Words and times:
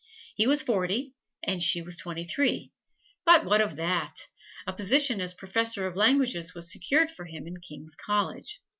He 0.33 0.47
was 0.47 0.63
forty 0.63 1.13
and 1.43 1.61
she 1.61 1.79
was 1.83 1.95
twenty 1.95 2.23
three 2.23 2.71
but 3.23 3.45
what 3.45 3.61
of 3.61 3.75
that! 3.75 4.27
A 4.65 4.73
position 4.73 5.21
as 5.21 5.35
Professor 5.35 5.85
of 5.85 5.95
Languages 5.95 6.55
was 6.55 6.71
secured 6.71 7.11
for 7.11 7.25
him 7.25 7.45
in 7.45 7.57
King's 7.57 7.93
College. 7.93 8.63